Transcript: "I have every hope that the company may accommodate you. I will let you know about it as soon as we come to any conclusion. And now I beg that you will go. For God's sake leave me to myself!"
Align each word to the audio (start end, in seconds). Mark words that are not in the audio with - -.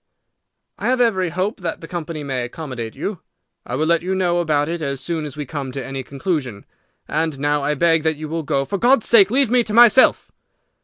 "I 0.79 0.87
have 0.87 0.99
every 0.99 1.29
hope 1.29 1.59
that 1.61 1.79
the 1.79 1.87
company 1.87 2.23
may 2.23 2.43
accommodate 2.43 2.95
you. 2.95 3.19
I 3.67 3.75
will 3.75 3.85
let 3.85 4.01
you 4.01 4.15
know 4.15 4.39
about 4.39 4.67
it 4.67 4.81
as 4.81 4.99
soon 4.99 5.25
as 5.25 5.37
we 5.37 5.45
come 5.45 5.71
to 5.73 5.85
any 5.85 6.01
conclusion. 6.01 6.65
And 7.07 7.37
now 7.37 7.61
I 7.61 7.75
beg 7.75 8.01
that 8.01 8.17
you 8.17 8.27
will 8.27 8.41
go. 8.41 8.65
For 8.65 8.79
God's 8.79 9.07
sake 9.07 9.29
leave 9.29 9.51
me 9.51 9.63
to 9.63 9.75
myself!" 9.75 10.31